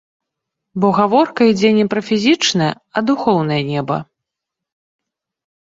Бо 0.85 0.89
гаворка 0.99 1.41
ідзе 1.51 1.71
не 1.79 1.85
пра 1.91 2.01
фізічнае, 2.09 2.71
а 2.95 3.05
духоўнае 3.13 3.61
неба. 3.69 3.99